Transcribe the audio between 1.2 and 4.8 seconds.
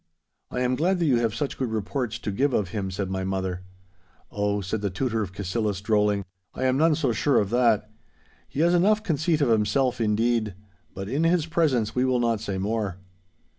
such good reports to give of him,' said my mother. 'Oh,'